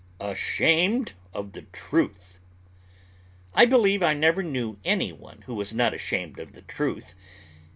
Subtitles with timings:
[0.19, 2.39] ASHAMED OF THE TRUTH
[3.53, 7.13] I believe I never knew any one who was not ashamed of the truth.